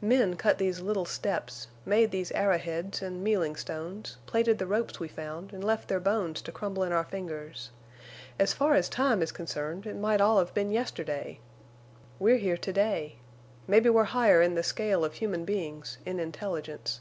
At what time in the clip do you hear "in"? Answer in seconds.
6.84-6.92, 14.40-14.54